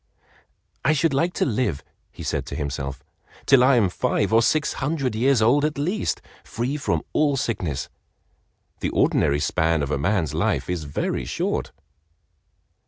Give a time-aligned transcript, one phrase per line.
[0.83, 3.03] "I should like to live," he said to himself,
[3.45, 7.87] "till I am five or six hundred years old at least, free from all sickness.
[8.79, 11.71] The ordinary span of a man's life is very short."